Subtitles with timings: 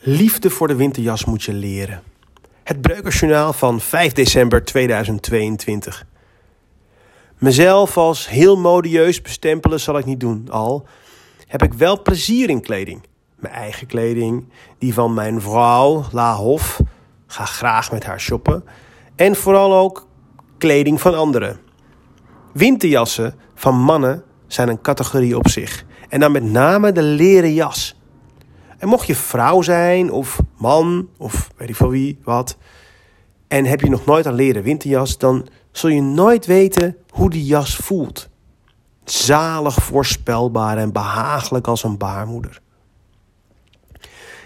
[0.00, 2.02] Liefde voor de winterjas moet je leren.
[2.62, 6.06] Het Breukersjournaal van 5 december 2022.
[7.38, 10.50] Mezelf als heel modieus bestempelen zal ik niet doen.
[10.50, 10.86] Al
[11.46, 13.02] heb ik wel plezier in kleding.
[13.36, 16.80] Mijn eigen kleding, die van mijn vrouw, La Hof.
[17.26, 18.64] Ga graag met haar shoppen.
[19.16, 20.06] En vooral ook
[20.58, 21.58] kleding van anderen.
[22.52, 25.84] Winterjassen van mannen zijn een categorie op zich.
[26.08, 27.97] En dan met name de leren jas.
[28.78, 32.56] En mocht je vrouw zijn of man of weet ik van wie, wat.
[33.48, 37.44] En heb je nog nooit een leren winterjas, dan zul je nooit weten hoe die
[37.44, 38.28] jas voelt.
[39.04, 42.60] Zalig voorspelbaar en behagelijk als een baarmoeder.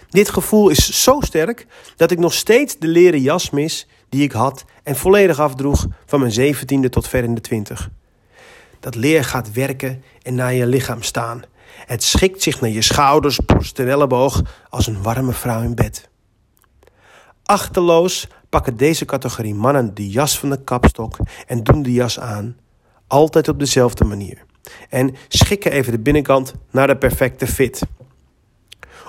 [0.08, 4.32] Dit gevoel is zo sterk dat ik nog steeds de leren jas mis die ik
[4.32, 7.90] had en volledig afdroeg van mijn zeventiende tot ver in de twintig.
[8.80, 11.42] Dat leer gaat werken en naar je lichaam staan.
[11.76, 16.08] Het schikt zich naar je schouders, borst en elleboog als een warme vrouw in bed.
[17.42, 22.56] Achterloos pakken deze categorie mannen de jas van de kapstok en doen de jas aan,
[23.06, 24.44] altijd op dezelfde manier.
[24.88, 27.82] En schikken even de binnenkant naar de perfecte fit.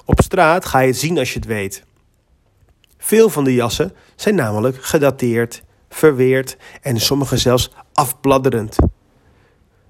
[0.05, 1.83] Op straat ga je het zien als je het weet.
[2.97, 8.75] Veel van de jassen zijn namelijk gedateerd, verweerd en sommige zelfs afbladderend.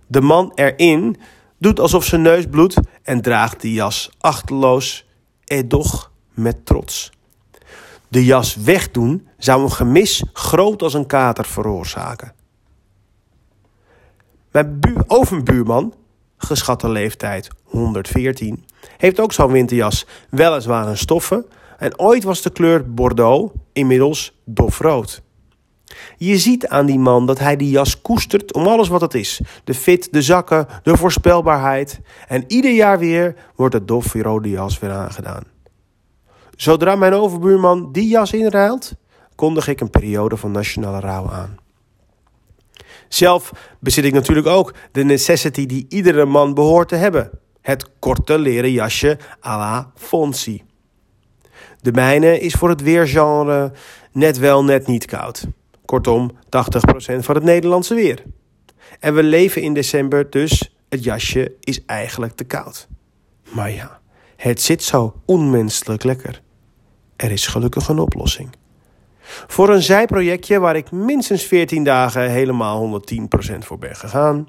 [0.07, 1.17] De man erin
[1.63, 5.05] doet alsof zijn neus bloedt en draagt de jas achterloos,
[5.43, 7.11] edoch met trots.
[8.07, 12.33] De jas wegdoen zou een gemis groot als een kater veroorzaken.
[14.51, 15.93] Mijn overbuurman,
[16.37, 18.65] geschatte leeftijd 114,
[18.97, 21.45] heeft ook zo'n winterjas, weliswaar een stoffen,
[21.77, 25.21] en ooit was de kleur bordeaux, inmiddels dofrood.
[26.17, 29.41] Je ziet aan die man dat hij die jas koestert om alles wat het is.
[29.63, 31.99] De fit, de zakken, de voorspelbaarheid.
[32.27, 35.43] En ieder jaar weer wordt de doffe rode jas weer aangedaan.
[36.55, 38.93] Zodra mijn overbuurman die jas inruilt,
[39.35, 41.57] kondig ik een periode van nationale rouw aan.
[43.07, 47.29] Zelf bezit ik natuurlijk ook de necessity die iedere man behoort te hebben.
[47.61, 50.63] Het korte leren jasje à la Fonsi.
[51.81, 53.71] De mijne is voor het weergenre
[54.11, 55.47] net wel net niet koud.
[55.85, 56.35] Kortom, 80%
[57.19, 58.23] van het Nederlandse weer.
[58.99, 62.87] En we leven in december, dus het jasje is eigenlijk te koud.
[63.49, 63.99] Maar ja,
[64.35, 66.41] het zit zo onmenselijk lekker.
[67.15, 68.49] Er is gelukkig een oplossing.
[69.47, 73.01] Voor een zijprojectje waar ik minstens 14 dagen helemaal
[73.53, 74.47] 110% voor ben gegaan,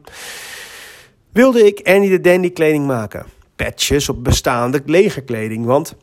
[1.33, 3.27] wilde ik Annie de Dandy kleding maken.
[3.56, 5.97] Patches op bestaande legerkleding, want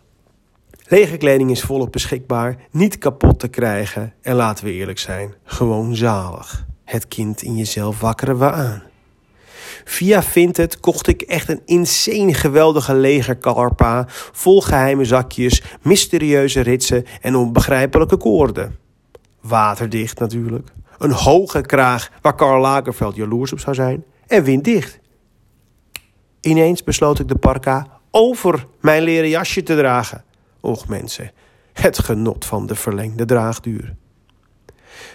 [0.91, 6.65] Legerkleding is volop beschikbaar, niet kapot te krijgen en laten we eerlijk zijn, gewoon zalig.
[6.83, 8.83] Het kind in jezelf wakkeren we aan.
[9.85, 17.35] Via Vinted kocht ik echt een insane geweldige legerkarpa, vol geheime zakjes, mysterieuze ritsen en
[17.35, 18.77] onbegrijpelijke koorden.
[19.41, 20.69] Waterdicht natuurlijk.
[20.97, 24.03] Een hoge kraag waar Karl Lagerfeld jaloers op zou zijn.
[24.27, 24.99] En winddicht.
[26.41, 30.23] Ineens besloot ik de parka over mijn leren jasje te dragen.
[30.61, 31.31] Och mensen,
[31.73, 33.95] het genot van de verlengde draagduur.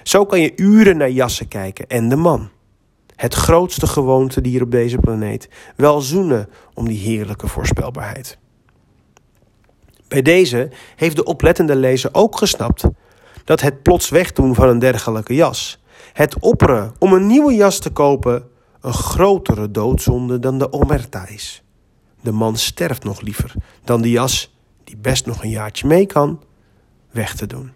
[0.02, 2.50] Zo kan je uren naar jassen kijken en de man.
[3.16, 5.48] Het grootste gewoonte dier op deze planeet.
[5.76, 8.38] Wel zoenen om die heerlijke voorspelbaarheid.
[10.08, 12.84] Bij deze heeft de oplettende lezer ook gesnapt
[13.44, 15.82] dat het plots wegdoen van een dergelijke jas,
[16.12, 18.48] het opperen om een nieuwe jas te kopen,
[18.80, 21.62] een grotere doodzonde dan de omerta is.
[22.20, 24.56] De man sterft nog liever dan de jas
[24.86, 26.42] die best nog een jaartje mee kan,
[27.10, 27.72] weg te doen.